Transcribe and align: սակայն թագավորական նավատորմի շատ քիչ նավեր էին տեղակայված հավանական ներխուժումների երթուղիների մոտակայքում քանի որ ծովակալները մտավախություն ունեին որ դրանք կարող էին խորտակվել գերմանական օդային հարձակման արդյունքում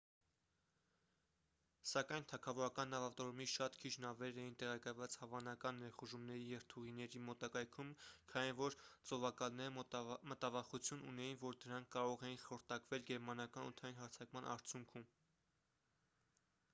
սակայն 1.89 2.23
թագավորական 2.29 2.91
նավատորմի 2.93 3.45
շատ 3.55 3.75
քիչ 3.83 3.91
նավեր 4.05 4.39
էին 4.43 4.55
տեղակայված 4.63 5.17
հավանական 5.25 5.77
ներխուժումների 5.81 6.47
երթուղիների 6.53 7.21
մոտակայքում 7.27 7.93
քանի 8.33 8.57
որ 8.61 8.79
ծովակալները 8.87 9.75
մտավախություն 10.33 11.05
ունեին 11.13 11.39
որ 11.47 11.61
դրանք 11.67 11.91
կարող 11.99 12.27
էին 12.31 12.43
խորտակվել 12.47 13.05
գերմանական 13.13 13.73
օդային 13.73 14.01
հարձակման 14.03 14.51
արդյունքում 14.59 15.07